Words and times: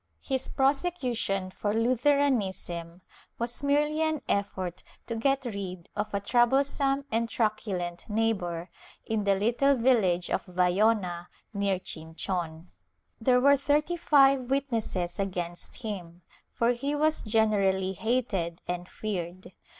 His 0.23 0.47
prosecution 0.47 1.51
for 1.51 1.75
Lutheranism 1.75 3.03
was 3.37 3.61
merely 3.61 4.01
an 4.01 4.23
effort 4.27 4.81
to 5.05 5.15
get 5.15 5.45
rid 5.45 5.89
of 5.95 6.11
a 6.11 6.19
troublesome 6.19 7.05
and 7.11 7.29
truculent 7.29 8.09
neighbor, 8.09 8.71
in 9.05 9.25
the 9.25 9.35
little 9.35 9.75
village 9.75 10.31
of 10.31 10.43
Vayona, 10.45 11.27
near 11.53 11.77
Chinchon. 11.77 12.69
There 13.19 13.39
were 13.41 13.55
thirty 13.57 13.95
five 13.95 14.49
witnesses 14.49 15.19
against 15.19 15.83
him, 15.83 16.23
for 16.51 16.71
he 16.71 16.95
was 16.95 17.21
generally 17.21 17.93
hated 17.93 18.59
and 18.67 18.89
feared. 18.89 19.51